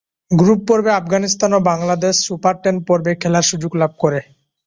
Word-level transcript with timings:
Group 0.31 0.59
পর্বে 0.67 0.91
আফগানিস্তান 0.95 1.51
ও 1.53 1.59
Bangladesh 1.71 2.15
super 2.25 2.55
ten 2.63 2.75
পর্বে 2.87 3.11
খেলার 3.21 3.45
সুযোগ 3.51 3.71
লাভ 3.81 3.91
করে। 4.01 4.19